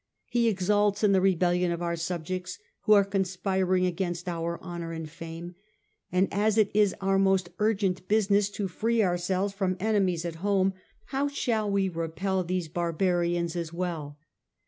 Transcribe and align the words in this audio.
He 0.31 0.47
exults 0.49 1.03
in 1.03 1.11
the 1.11 1.21
rebellion 1.21 1.71
of 1.71 1.83
our 1.83 1.95
subjects, 1.95 2.57
who 2.85 2.93
are 2.93 3.03
conspiring 3.05 3.85
against 3.85 4.27
our 4.27 4.59
honour 4.59 4.91
and 4.93 5.07
fame, 5.07 5.53
and 6.11 6.27
as 6.31 6.57
it 6.57 6.71
is 6.73 6.95
our 7.01 7.19
most 7.19 7.49
urgent 7.59 8.07
business 8.07 8.49
to 8.49 8.67
free 8.67 9.03
ourselves 9.03 9.53
from 9.53 9.77
enemies 9.79 10.25
at 10.25 10.37
home, 10.41 10.73
how 11.09 11.27
shall 11.27 11.69
we 11.69 11.87
repel 11.87 12.43
these 12.43 12.67
barbarians 12.67 13.55
as 13.55 13.71
well 13.71 14.17